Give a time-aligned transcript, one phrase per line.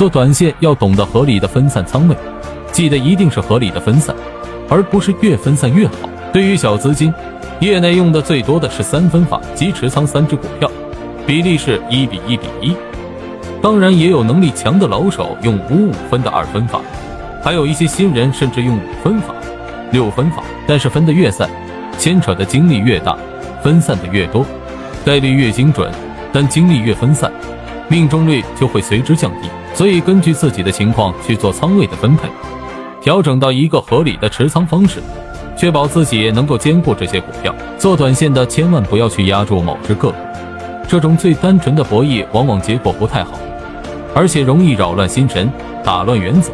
[0.00, 2.16] 做短线要懂得合理的分散仓位，
[2.72, 4.16] 记得一定是合理的分散，
[4.66, 5.92] 而不是越分散越好。
[6.32, 7.12] 对于小资金，
[7.60, 10.70] 业内用的最多的是三分法，即持仓三只股票，
[11.26, 12.74] 比例是一比一比一。
[13.60, 16.80] 当然，也有能力强的老手用五五分的二分法，
[17.42, 19.34] 还有一些新人甚至用五分法、
[19.92, 20.42] 六分法。
[20.66, 21.46] 但是分的越散，
[21.98, 23.14] 牵扯的精力越大，
[23.62, 24.46] 分散的越多，
[25.04, 25.92] 概率越精准，
[26.32, 27.30] 但精力越分散，
[27.90, 29.48] 命中率就会随之降低。
[29.74, 32.28] 所以，根据自己的情况去做仓位的分配，
[33.02, 35.00] 调整到一个合理的持仓方式，
[35.56, 37.54] 确保自己能够兼顾这些股票。
[37.76, 40.16] 做短线的千万不要去压住某只个股，
[40.88, 43.32] 这种最单纯的博弈往往结果不太好。
[44.14, 45.50] 而且容易扰乱心神，
[45.84, 46.52] 打乱原则。